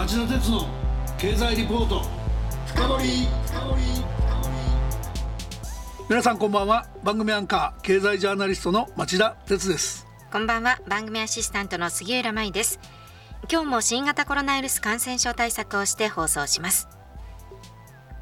[0.00, 0.66] 町田鉄の
[1.18, 2.00] 経済リポート。
[2.66, 3.28] 深掘
[6.08, 6.86] 皆さんこんばんは。
[7.04, 10.06] 番組アンカー経済ジャーナリストの町田鉄です。
[10.32, 10.80] こんばんは。
[10.88, 12.80] 番組アシスタントの杉浦舞です。
[13.52, 16.88] 今日も新型コロナウイルス感染症対策をして放送します。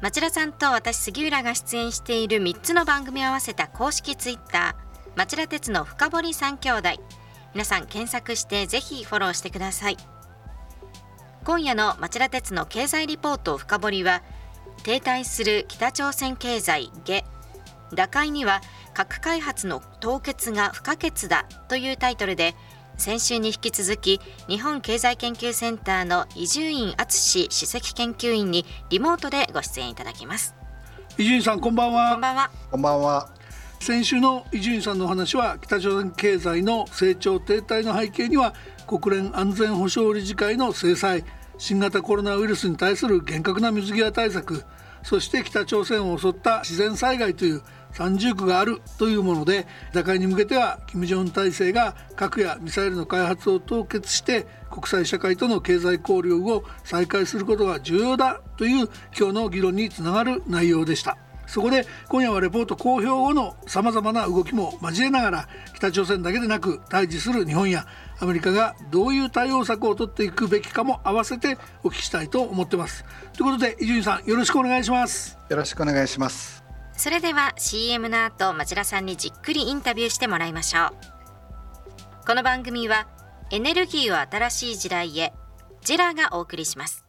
[0.01, 6.89] 町田さんと私杉浦が出演している3つの番組を合わせた公式ツイッター町田鉄の深堀三兄弟。
[7.53, 10.18] 皆さん検索してぜひフォローしてください。
[11.49, 14.21] 今夜の町田鉄の経済リポート深掘りは
[14.83, 17.25] 停滞する北朝鮮経済下
[17.91, 18.61] 打開には
[18.93, 22.53] 核開発の凍結が不可欠だというタイトルで
[22.97, 30.53] 先週に引き続き日本経済研究センターの伊集院敦首席研究員にリモートでご出演いただきます
[31.17, 33.27] 伊集院さんこんばんはこんばんはこんばんは
[33.79, 38.53] 先週の伊集院さんのお話は北朝鮮経済の成長停滞の背景には
[38.85, 41.23] 国連安全保障理事会の制裁
[41.59, 44.63] 新型コロナウイルスに対する厳格な水際対策
[45.03, 47.61] そして北朝鮮を襲った自然災害という
[47.91, 61.17] 三重苦があるというもので打開に向けては金正恩体制が核やミサイルの開発を凍結して国際社会との経済交流を再開することが重要だという今日の議論につながる内容でした。
[61.49, 67.87] そこで今夜はレポート公表後のさまざまな動きも交えながら北朝鮮だけでなく対峙する日本や
[68.19, 73.03] アメリカがどういう対応策を取っていくべきかも合わせてお聞きしたいと思ってます。
[73.33, 75.39] ということで伊集院さんよろしくお願いします。
[75.49, 76.63] よろしくお願いします。
[76.93, 81.19] それでは CM の後町田さんにじっくりインタビューしてもらいましょう。
[82.27, 83.07] この番組は
[83.49, 85.33] エネルギーを新しい時代へ
[85.81, 87.08] ジェラがお送りします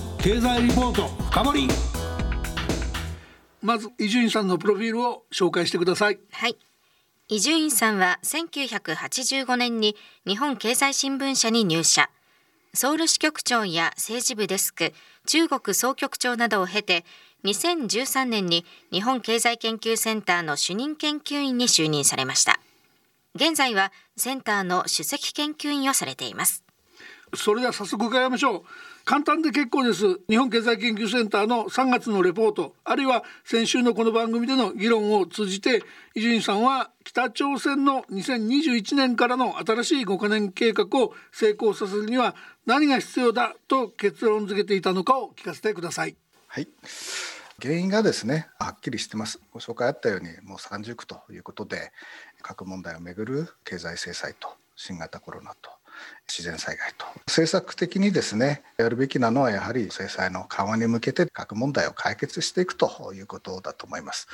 [0.23, 1.67] 経済リポート深掘り。
[3.59, 6.19] まず伊集院さんのプロフィールを紹介してください。
[6.31, 6.55] はい。
[7.27, 9.95] 伊集院さんは1985年に
[10.27, 12.11] 日本経済新聞社に入社。
[12.75, 14.93] ソウル支局長や政治部デスク
[15.25, 17.03] 中国総局長などを経て
[17.43, 22.59] 2013年に日本経済研究センターの主任研究員に就任されました。
[23.33, 26.63] 現在はセンターの首席研究員をされています。
[27.33, 28.63] それでは早速伺いましょう
[29.05, 30.19] 簡単で結構です。
[30.29, 32.75] 日本経済研究センターの3月のレポート。
[32.83, 42.35] あるいは先週のこの番組での議論を通じて伊集院さんは北朝鮮の2021年からの新しい5カ年計画を成功させるには
[42.65, 46.15] 何が必要だと結論付けていたのかを聞かせてください。
[46.47, 46.67] はい。
[47.59, 49.39] 原因がですねはっきりしてます。
[49.51, 51.91] ご紹介あったようにもう三重苦ということで
[52.41, 55.70] 核問題をめぐる経済制裁と新型コロナと
[56.27, 57.05] 自然災害と。
[57.27, 64.27] 政策的にですねやるべきなのはやはり制裁の緩和に向けて核問題を解決していくということだと思います。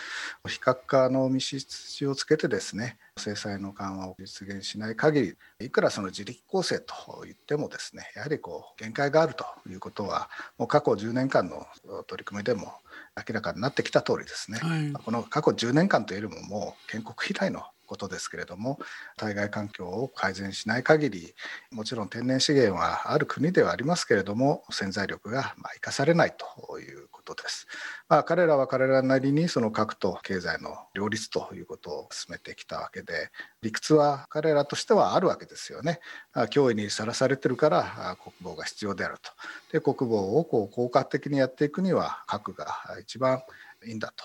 [0.47, 5.21] 非核化の道筋をつけてですね制裁の緩和を実現しない限
[5.59, 6.93] りいくらその自力構成と
[7.23, 11.65] 言ってもですねやはりこう限界があるということはもう過去10年間の
[12.07, 12.73] 取り組みでも
[13.17, 18.77] 明らかになってきた通りですね、はい、この過去10年間というよりももう建国以来のことですけれども
[19.15, 21.33] 対外環境を改善しない限り
[21.71, 27.67] もちろん天然資源はある国ではありますけれども潜在力がま生かされないということです。
[28.09, 33.29] まあ、彼らは彼らなりにその核と経済の両立ということを進めてきたわけで
[33.61, 35.99] 理屈は彼らとしてはあるわけですよね。
[36.35, 39.31] 脅威にさらされてるから国防が必要であると。
[39.71, 42.67] で国防をこう効果的にやっていくには核が
[43.01, 43.41] 一番
[43.85, 44.23] いいんだと。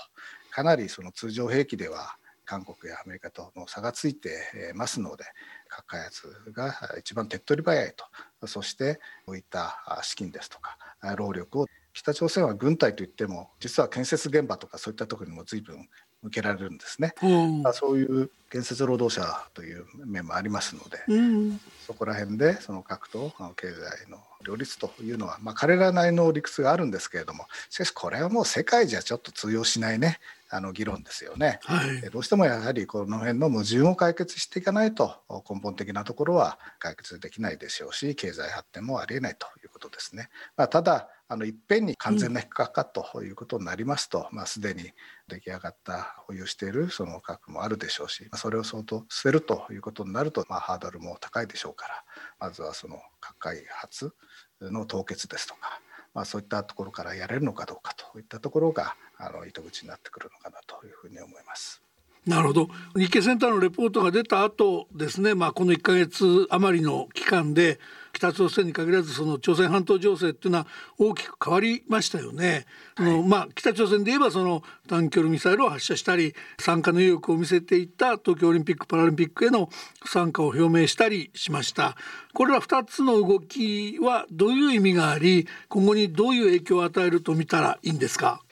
[0.50, 5.24] かなりその通常兵器では韓国やアメリカとの差がついてますので
[5.68, 7.94] 核開発が一番手っ取り早い
[8.40, 8.46] と。
[8.46, 10.76] そしてこういった資金ですとか
[11.16, 15.88] 労力を北朝鮮は軍隊といっても実は建設現場とかそういったところにも随分
[16.22, 17.14] 向けられるんですね。
[17.62, 30.20] まあ、そういう建設労働者という面もありますので、うん、そこら辺でその核と経済の両立というのは、まあ、彼らなりの理屈があるんですけれどもしかしこれはもう世界じゃちょっと通用しないね
[30.54, 35.14] あの議論ですよね、はい、どうしてもやはりこの辺の矛盾を解決していかないと
[35.49, 40.28] 根本的なところは解決できないでしょうし経済発展もありえないということですね。
[40.56, 44.93] まあ、ただあのいっぺんに完全な非核化ということになりますと、うん、まあ、すでに
[45.28, 52.05] 出来上がった保有しているその核もあるでしょうしそれを相当捨てるということになると、まあ、ハードルも高いでしょうから
[52.38, 54.12] まずはその核開発
[54.60, 55.81] の凍結ですとか、
[56.14, 61.82] まあ、そういったところからやれるのかどうかといったところがあの糸口になってくるのかなというふうに思います。
[62.26, 67.80] なるほど日経センターのレポートが出た後ですね、まあ、この1か月余りの期間で
[68.12, 70.66] 北朝鮮に限らずその朝鮮半島情勢っていうのは
[70.98, 72.66] 大きく変わりましたよね。
[72.96, 79.68] はい、のまあ、北朝鮮で言えばその短距離ミサイルを発射したり参加の意欲を見せていった東京オリンピック・パラリンピックへの
[80.04, 81.96] 参加を表明したりしました。
[82.34, 88.42] これら2つの動きはどういう意味があり今後にどういう影響を与えると見たらいいんですか？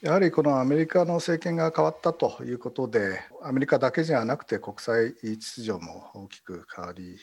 [0.00, 7.16] やはりこのアメリカの政権が変わったということでアメリカだけじゃなくて国際秩序も大きく変わり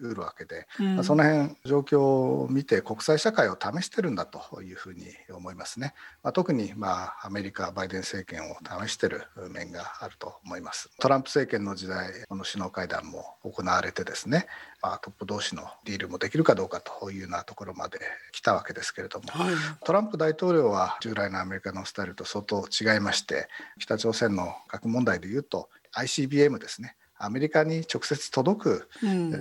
[0.00, 8.56] うるわけで、うん、その辺状況を見て国際社会を試してるんだというふうに思いますね、まあ、特にまあアメリカバイデン政権を
[8.86, 10.90] 試してる面があると思います。
[10.98, 14.46] トランプ政権の時代この首脳会談も行われてですね。
[14.82, 17.98] まあ、トップ同士のディールもできるかどうかというようなところまで
[18.30, 23.48] 来たわけですけれども、はい、トランプ大統領は従来のアメリカのスタイルと相当違いまして
[23.80, 25.65] 北朝鮮の核問題でいうと
[25.96, 26.96] ICBM ですね。
[27.18, 29.32] アメリカに直接届く、うん、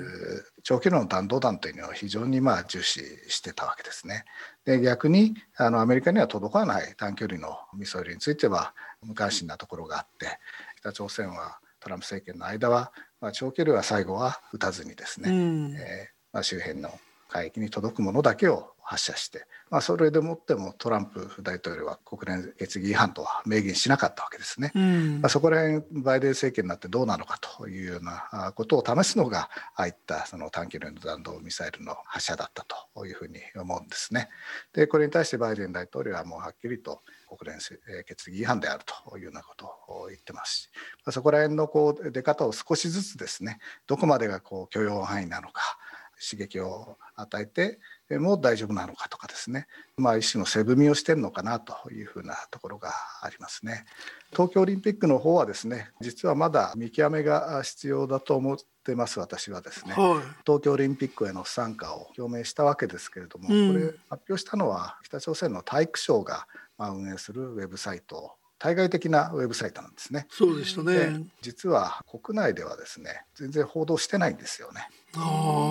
[0.64, 4.24] 長距離の弾道弾というのを非常にまあ重視してたわけですね。
[4.64, 8.74] で逆にあのアメリカには届かない短距離のミサイルについては
[9.04, 10.40] 無関心なところがあって
[10.80, 12.94] 北朝鮮はトランプ政権の間は
[13.26, 16.92] まあ、長距離は最後は撃たずにですね、うん、えー、まあ、周辺の
[17.28, 24.72] 海域に届くものだけを発射して、まあ、それでもってもトランプ大統領は国連決議違反とは明言しなかったわけですね。
[24.76, 34.30] うん、まあ、そこら辺バイデン政権になってどうなのかというようなことを試すのがああいったその短距離の弾道ミサイルの発射だったというふうに思うんですね。
[34.72, 37.02] でこれに対してバイデン大統領はもうはっきりと
[37.38, 37.60] 国連
[38.06, 40.70] 決議違反であるというようなことを言ってますし、
[41.06, 43.58] まあ、そこら辺のこう出方を少しずつですね
[43.88, 45.75] どこまでがこう許容範囲なのか
[46.20, 47.80] 刺激を与えて
[48.18, 49.68] も大丈夫なのかとかですね、
[49.98, 52.92] まあ、一種の背踏みをしてるのかなというふうなところが
[53.22, 53.86] ありますね。
[54.32, 66.48] 東京オリンピックの方はですね実はまだ見極めが必要だと思ってます私はですね、はい、東京オリンピックへの不参加を表明したわけですけれども、うん、これ発表したのは北朝鮮の体育省が
[66.78, 70.28] 運営するウェブサイト対外的なウェブサイトなんですね。
[70.30, 71.26] そうでしたね。
[71.42, 74.88] 実は国内ではですね、全然報道してないんですよね。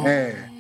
[0.06, 0.50] え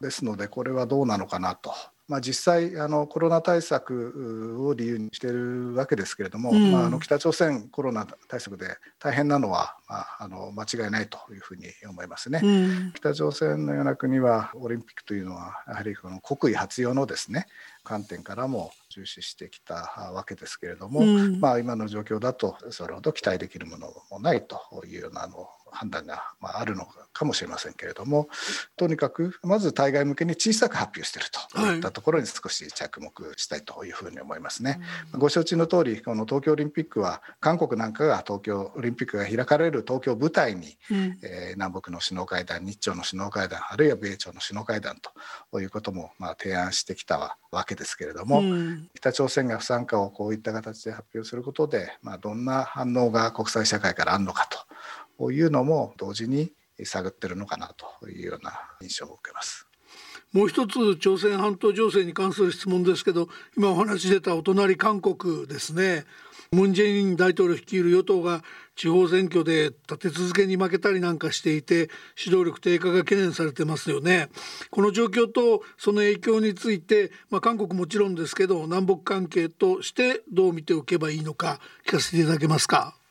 [0.00, 1.72] ー、ですのでこれはどうなのかなと。
[2.08, 17.46] まあ、実際あのコロナ対策を理由にしているわけですけれども、うん、まあ、あの北朝鮮コロナ対策で大変なのは、まあ、あの間違いないというふうに思いますね、うん、北朝鮮のような国はオリンピックというのはやはりこの国威発揚のですね
[17.82, 28.28] 観点からも重視してきたわけですけれども、うん、まあ、今の状況だとそれほど期待できるものもないというようなあの判断があるのかもしれませんけれども
[28.76, 31.40] とにかくまず対外向けに小さく発表していると
[31.76, 31.78] い。
[31.78, 34.80] ったところに少し着目したいというふうに思いますね。
[35.12, 44.96] うん、ご承知の通りこの東京オリンピックは韓国なんかが東京オリンピックが開かれる東京を舞台に、うん、えー、南北の首脳会談日朝の首脳会談あるいは米朝の首脳会談
[45.50, 54.58] ということもまあ提案してきたわけですけれども、うん、北朝鮮が不参加をこういった形で発表することで、まあ、どんな反応が国際社会からあるのかと
[55.30, 56.52] いうのも同時に
[56.84, 59.66] 探ってるのかなというような印象を受けます。
[60.32, 66.04] もう一つ朝鮮半島情勢に関する質問ですけど今お話出たお隣韓国ですね。
[66.52, 68.42] ムン・ジェイン大統領率いる与党が
[68.76, 71.88] 地方選挙で立て続けに負けたりなんかしていて
[72.22, 74.28] 指導力低下が懸念されてますよね。
[74.70, 83.01] この状況とその影響について、まあ、韓国もちろんですけど南北関係としてどう見ておけばいいのか聞かせていただけますか。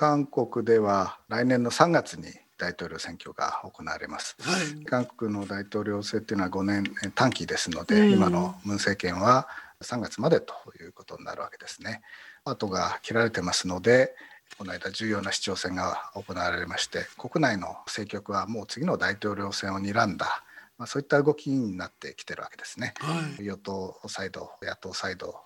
[0.00, 2.22] 韓国では来年の3月に
[2.56, 9.46] 大統領選挙が行われます、はい、韓国の大統領選っていうのは5年短期ですので、今のムン政権は
[9.82, 12.00] 3月までということになるわけですね。
[12.46, 14.14] 後が切られてますので
[14.56, 20.42] この間重要な市長選が行われまして国内の政局はもう次の大統領選を睨んだ、
[20.78, 22.94] まあ、そういった動きになってきてるわけですね。
[23.00, 25.42] はい、与党サイド野党サイド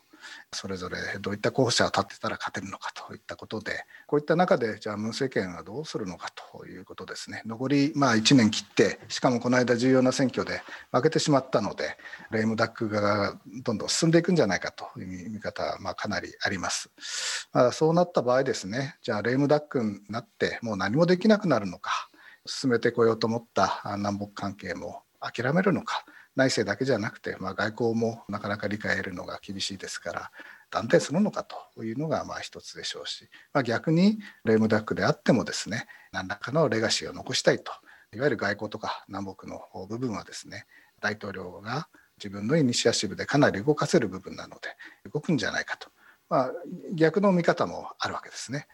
[0.52, 10.62] それぞれどういった候補者を立ってたら勝てるのかといったことでこういった中でじゃあムン政権はどうするのかということですね残りまあ1年切ってしかもこの間重要な選挙で
[10.92, 11.96] 負けてしまったので
[12.30, 16.90] レイムダックがどんどん進んでいくんじゃないかという見方はまあかなりあります。
[17.52, 22.08] まあ、そうなった場合ですねじゃあレイムダックになってもう何もできなくなるのか
[22.46, 26.04] 進めてこようと思った南北関係も諦めるのか
[26.36, 30.30] 内政だけじゃなくて、まあ、外交もなかなか理解得るのが厳しいですから
[30.70, 37.72] 断定するのかというのがまあ一つでしょうし、まあ、逆にレームダックであってもですね何らかのレガシーを残したいと
[38.12, 40.66] いわゆる外交とか南北の部分はですね
[41.00, 41.88] 大統領が
[42.18, 44.68] 自分のイニシアシブでかなり動かせる部分なので
[45.12, 45.88] 動くんじゃないかと。
[46.34, 46.52] まあ、
[46.92, 48.66] 逆の見方もあるわけですね。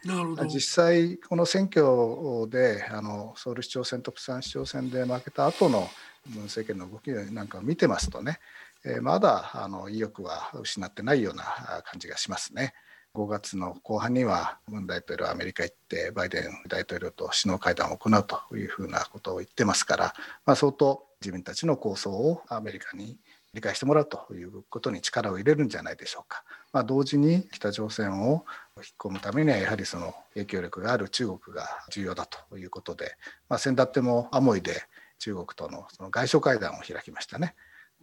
[0.47, 5.87] 実際この選挙であのソウル市長選とプサン市長選で負けた後の
[6.27, 8.39] ムン政権の動きなんかを見てますとね、
[8.83, 11.43] えー、まだあの意欲は失ってないような
[11.85, 12.73] 感じがしますね。
[13.13, 20.13] 5月の後半にはムン大統領はアメリカ行ってバイデン大統領と首脳会談を行うというふうなことを言ってますから、
[20.47, 23.19] まあ、相当自分たちの構想をアメリカに
[23.53, 26.43] 理解してもらうということに力を入れるんじゃないでしょうか。
[26.73, 28.45] まあ、同時に北朝鮮を
[28.77, 33.15] 引っ込むためにはやはりその影響力がある中国が重要だということで、
[33.49, 34.81] まあ、先だってもアモイで
[35.19, 37.55] 中国とのその外相会談を開きましたね。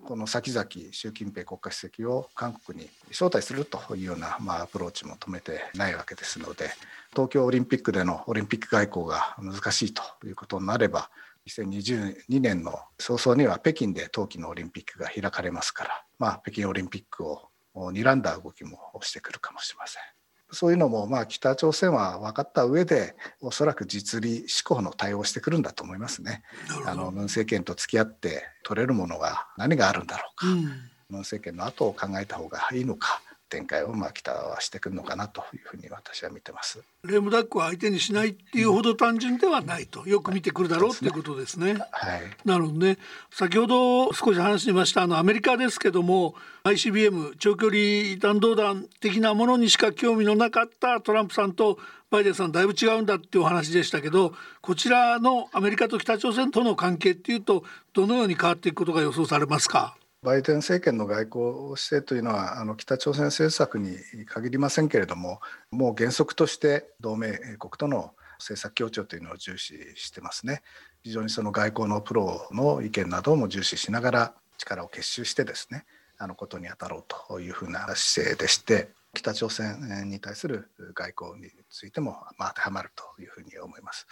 [0.04, 6.70] この先々習近平国家主席を韓国に招待するというような、まあ、アプローチも止めてないわけですので
[7.10, 11.10] 東京オリンピックでのオリンピック外交が難しいということになれば
[11.48, 17.47] 2022年の早々には北京で冬季のオリンピックが開かれますから、まあ、北京オリンピックを
[17.86, 20.02] 睨んだ動きもしてくるかもしれません。
[20.50, 26.42] そういうのもまあ北朝鮮は分かった上でおそらく実利志向の対応をしてくるんだと思いますね。
[26.86, 30.62] あのムン政権と付き合って取れるものが何があるんだろうか、うん、
[31.10, 36.82] ムン政権の後を考えた方がいいのか展開をまあ北はしてくるのかなというふうに私は見てます。
[37.04, 41.74] レームダックは相手にしないっていうほど単純ではないと、よく見てくるだろうっていうことですね。
[41.92, 42.22] はい。
[42.44, 42.98] なるほどね。
[43.30, 51.78] 先ほど少し話しましたあのアメリカですけども ICBM 長距離弾道弾的なものにしか興味のなかったトランプさんと
[52.10, 59.96] バイデンさんだいぶ違うんだっていうお話でしたけどこちらのアメリカと北朝鮮との関係っていうとどのように変わっていくことが予想されますか？
[60.22, 63.96] バイデン政権の外交姿勢というのはあの北朝鮮政策に
[64.26, 70.62] 限りませんけれどももう原則として同盟国との政策協調というのを重視してますね。
[71.02, 75.84] 非常にその外交のプロの意見なども重視しながら力を結集してですね
[76.18, 84.06] あのことに当たろうというふうな姿勢でして北朝鮮に対する外交についても、まあ、当てはまるというふうに思います。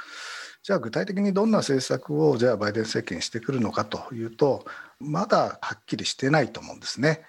[0.62, 4.64] じゃあ具体的にどんな政策をじゃあバイデン政権してくるのかというと
[5.00, 7.22] まだはっきりしてないと思うんですね。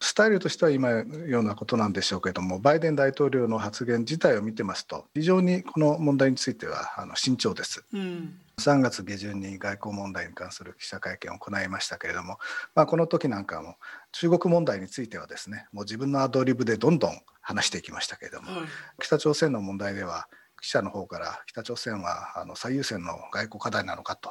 [0.00, 7.84] スタイルとしては今ようなことなんでしょうけどもバイデン大統領の発言自体を見てますと非常にこの問題についてはあの慎重です。
[7.92, 12.38] うん3月下旬に外交問題に関する記者会見を行いましたけれども、
[12.76, 13.76] まあ、この時なんかも
[14.12, 18.60] 中国問題についてはですねもう自分のアドリブでどんどん話していきましたけれども、はい、
[19.00, 20.28] 北朝鮮の問題では
[20.60, 24.30] 記者の方から北朝鮮はあの最優先の外交課題なのかと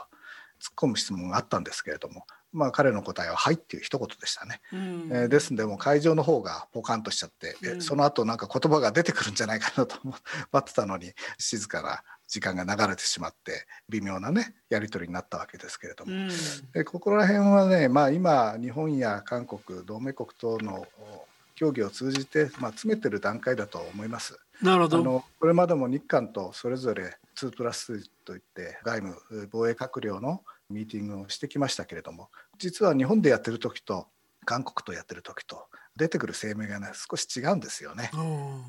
[0.63, 4.61] 突っ込む質問があったんですけれども、まあ、彼の答えは「はい」っていう一言でしたね。
[4.71, 10.17] うん、えー、ですんでも会場の方がポカンとしちゃって、うん、その後なんか言葉が出てくるんじゃないかなと待
[10.59, 16.29] ってたのに静かな時間が流れてしまって微妙なねやり取りになったわけですけれども、うん、
[16.71, 20.87] でここら辺はね、まあ、今日本や韓国同盟国との
[21.55, 24.39] 協議を通じて、まあ、詰めてる段階だと思います。
[24.61, 34.07] なるほどあのこれまでも日韓とそれぞれ2プラスといって外務防衛閣僚のミーティングをしてきましたけれども実は日本でやってる時と
[34.45, 38.09] 韓国とやってる時と出てくる声明がね少し違うんですよね。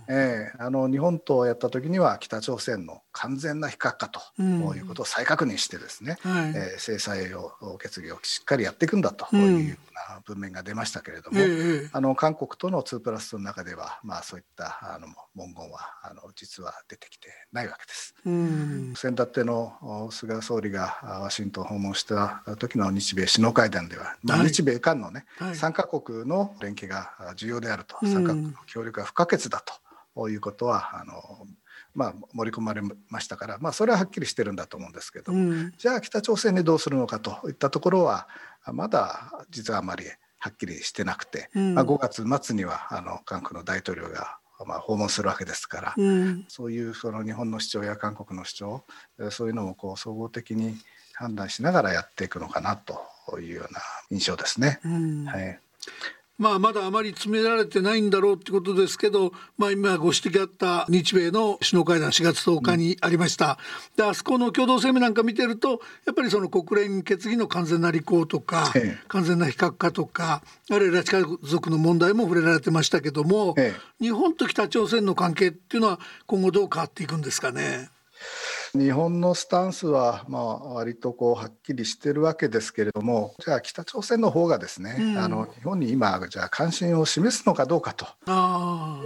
[0.09, 9.79] えー、あの日本とやった時には北朝鮮の完全な非核化ということを再確認してですね、はい、えー、制裁を決議をしっかりやっていくんだという
[10.27, 18.15] 文面が出ましたけれども、うん、あの韓国との2プラスの中では、まあ、そういったあの文言はあの実は出てきてないわけです。
[18.27, 29.63] うん、先だっての菅総理がワシントンを訪問した時の日米首脳会談では、まあ、日米韓のね、はい、3か国の連携が重要であると、三角の協力が不可欠だ
[30.15, 31.47] ということはあの、
[31.95, 38.29] まあ、盛り込まれましたから、まあ、それははっきりしてるんだと思うんですけど、うん、じゃあ北朝鮮にどうするのかといったところは
[38.73, 40.05] まだ実はあまり
[40.39, 48.85] はっきりしてなくて、うん、まあ、5月末にはあの韓国の大統領がまあ、訪問するわけですから、うん、そういうその日本の主張や韓国の主張
[49.31, 50.77] そういうのもこう総合的に
[51.15, 53.81] 判断しながらやっていくのかなというような
[54.11, 54.81] 印象ですね。
[54.85, 55.59] うん、はい。
[56.37, 63.57] まあ、まだあまり詰められてないんだろうってことですけど、まあ、今ご指摘あった日米の首脳会談4月10日にありました、
[63.97, 70.43] うん、であそこの共同声明なんか見てるとやっぱりその国連決議の完全な履行とか、ええ、完全な非核化とか
[70.73, 77.91] あるいは拉致家族の問題も触れられてましたけども、え、日本と北朝鮮の関係っていうのは今後どう変わっていくんですかね？
[78.77, 88.09] 日本のスタンスはまあ割とこうはっきりしてるわけですけれどもじゃあ北朝鮮の方がですね、うん、あの日本に今じゃあ関心を示すのかどうかとい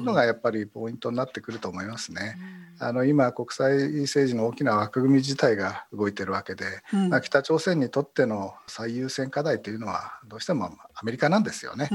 [0.01, 2.37] うのがやっぱりポイントになってくると思いますね。
[2.81, 11.91] うん、あの今国際政治の大きな枠組み自体が動いてるわけで、うん、まあ、北朝鮮にとっての最優先課題というのはどうしてもアメリカなんですよね。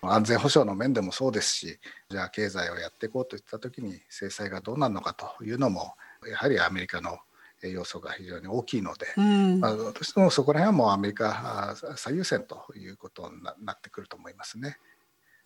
[0.00, 1.78] 安全保障の面でもそうですし
[2.08, 5.94] じゃあ経済をやっていこうといった時に制裁がどうなるのかというのも
[6.26, 7.18] やはりアメリカの
[7.62, 14.78] 要素が非常に大きいので、うん、まあ、どうしてもそこら辺はもうアメリカ最優先ということになってくると思いますね。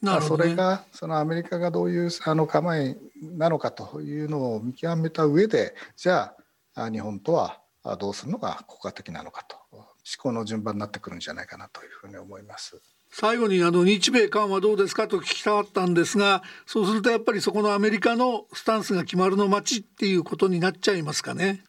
[0.02, 6.34] ねそれがそのアメリカがどういうあの構えなのかというのを見極めた上でじゃ
[6.74, 7.60] あ日本とは
[7.98, 9.86] どうするのが効果的なのかと思
[10.18, 12.80] 考の順番になってくるんじゃないかなというふうに思います。
[13.14, 21.62] 最後にあの日米韓はどうですかと聞きたかったんですがそうするとやっぱりそこのアメリカのスタンスが決まるの待ちっていうことになっちゃいますかね。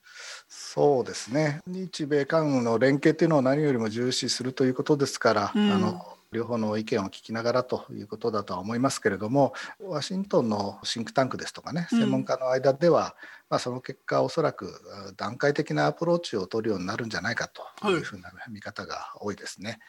[0.47, 13.11] そうですね日米韓の連携っていうのを何よりも重視するということですから、うん、あの両方の意見を聞きながらということだとは思いますけれどもワシントンのシンクタンクですとかね専門家の間では、うん、
[13.51, 14.81] まあ、その結果おそらく
[15.15, 19.69] 段階的なアプローチを取るようになるんじゃないかというふうな見方が多いですね。
[19.69, 19.79] はい、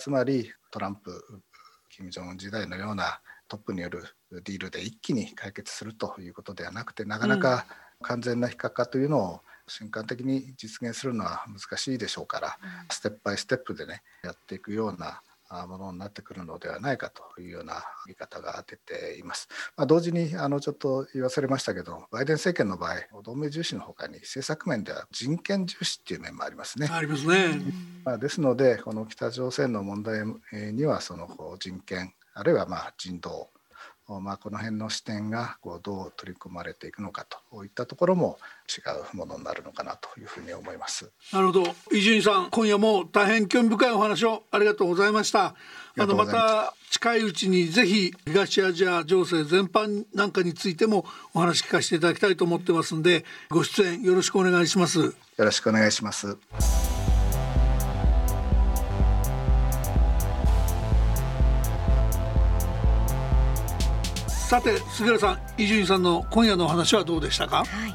[0.00, 1.12] つまりトランプ
[1.90, 7.66] 金正恩時代のようなトップによるディールで一気に解決するということではなくてなかなか
[8.00, 12.58] 完全な非核化というのを瞬間的に実現するのは難しいでしょうから、
[12.90, 15.20] ステップバイステップでねやっていくような
[15.66, 19.48] ものになってくるのではないかというような見方が出ています。
[19.76, 26.88] まあ、同時にあのちょっと言わされましたけどバイデン政権の場合同盟重視のほかに政策面では人権重視っていう面もありますね。
[26.90, 27.60] ありますね。
[28.04, 30.24] まあ、ですのでこの北朝鮮の問題
[30.72, 33.50] にはその人権あるいはまあ人道
[34.18, 38.80] まあ、この辺の視点がこうどう取り組まれていくのかといったところも違
[39.12, 41.10] うものになるのかなというふうに思います。
[41.32, 41.62] なるほど。
[41.92, 45.54] 伊集院さん今夜も大変興味深いお話をありがとうございました。
[45.96, 54.98] あのまた近いうちにぜひ東アジア情勢全般なんかについてもお話聞かせていただきたいと思ってますんでご出演よろしくお願いします。
[55.00, 56.89] よろしくお願いします
[64.50, 67.94] さて杉浦さん伊集院さんの今夜のお話はどうでしたか、はい。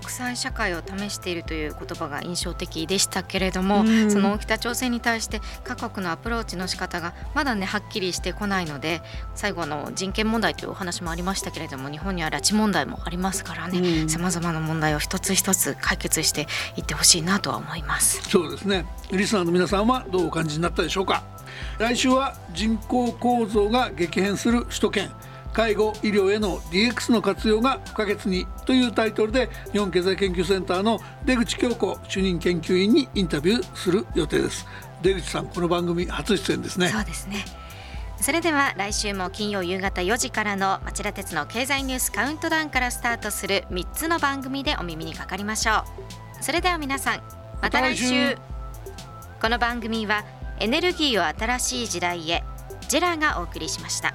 [0.00, 9.02] 国際社会を試しているという言葉が印象的でしたけれども、うん、その北朝鮮に対して各国のアプローチの仕方がまだねはっきりしてこないので
[9.34, 18.22] 最後の人権問題というお話もありましたけれども日本には拉致問題もありますからねさまざまな問題を一つ一つ解決していってほしいなとは思います。
[18.30, 18.86] そうですね。
[19.10, 21.22] リスナーの皆さんはどうお感じになったでしょうか？
[21.78, 25.10] 来週は人口構造が激変する首都圏
[25.52, 34.66] 介護医療への DX の活用が不可欠にというタイトルで日本経済研究センターの出口京子主任研究員にインタビューする予定です。
[35.02, 36.88] 出口さんこの番組初出演ですね。
[36.88, 37.44] そうですね
[38.18, 45.84] それでは来週も金曜夕方4時からの町田鉄の経済ニュースカウントダウンからスタートする3つの番組でお耳にかかりましょ
[46.40, 46.42] う。
[46.42, 47.22] それでは皆さん
[47.60, 48.36] また来週。
[49.42, 50.24] この番組は
[50.60, 52.44] エネルギーを新しい時代へ
[52.88, 54.14] ジェラがお送りしました